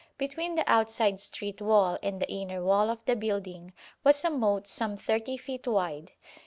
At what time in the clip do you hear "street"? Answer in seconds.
1.19-1.61